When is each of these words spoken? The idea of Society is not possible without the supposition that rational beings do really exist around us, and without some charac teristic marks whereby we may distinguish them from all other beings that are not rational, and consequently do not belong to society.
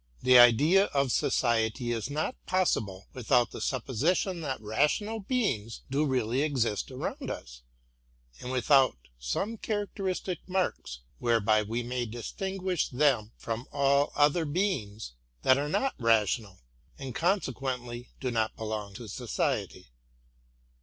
The 0.23 0.39
idea 0.39 0.85
of 0.85 1.11
Society 1.11 1.91
is 1.91 2.09
not 2.09 2.35
possible 2.47 3.05
without 3.13 3.51
the 3.51 3.61
supposition 3.61 4.41
that 4.41 4.59
rational 4.59 5.19
beings 5.19 5.83
do 5.91 6.05
really 6.07 6.41
exist 6.41 6.89
around 6.89 7.29
us, 7.29 7.61
and 8.39 8.51
without 8.51 8.97
some 9.19 9.59
charac 9.59 9.89
teristic 9.95 10.37
marks 10.47 11.01
whereby 11.19 11.61
we 11.61 11.83
may 11.83 12.07
distinguish 12.07 12.89
them 12.89 13.33
from 13.37 13.67
all 13.71 14.11
other 14.15 14.43
beings 14.43 15.13
that 15.43 15.59
are 15.59 15.69
not 15.69 15.93
rational, 15.99 16.61
and 16.97 17.13
consequently 17.13 18.09
do 18.19 18.31
not 18.31 18.55
belong 18.55 18.95
to 18.95 19.07
society. 19.07 19.91